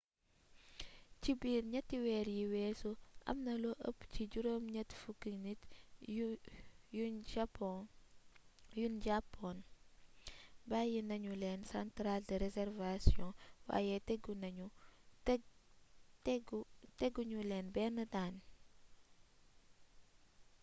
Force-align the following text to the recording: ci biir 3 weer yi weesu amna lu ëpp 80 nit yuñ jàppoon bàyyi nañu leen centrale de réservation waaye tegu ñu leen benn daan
ci 1.21 1.31
biir 1.41 1.63
3 1.73 1.97
weer 2.05 2.27
yi 2.37 2.45
weesu 2.53 2.91
amna 3.31 3.53
lu 3.63 3.71
ëpp 3.89 3.99
80 4.13 5.35
nit 5.45 5.61
yuñ 6.95 8.93
jàppoon 9.11 9.57
bàyyi 10.69 10.99
nañu 11.09 11.31
leen 11.41 11.61
centrale 11.73 12.25
de 12.29 12.35
réservation 12.45 13.29
waaye 13.67 13.95
tegu 16.99 17.21
ñu 17.31 17.39
leen 17.49 17.67
benn 17.75 17.95
daan 18.13 18.35